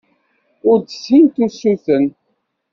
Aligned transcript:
Ur 0.69 0.77
d-ssint 0.79 1.35
usuten. 1.45 2.05